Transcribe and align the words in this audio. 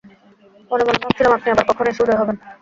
মনে 0.71 0.83
মনে 0.83 0.99
ভাবছিলাম 1.01 1.33
আপনি 1.37 1.47
আবার 1.51 1.65
কখন 1.69 1.85
এসে 1.87 2.01
উদয় 2.03 2.19
হবেন। 2.21 2.37